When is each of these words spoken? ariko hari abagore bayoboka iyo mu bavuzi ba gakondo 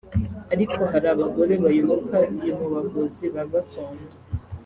ariko 0.53 0.79
hari 0.91 1.07
abagore 1.13 1.53
bayoboka 1.63 2.15
iyo 2.41 2.53
mu 2.59 2.67
bavuzi 2.73 3.25
ba 3.33 3.43
gakondo 3.51 4.05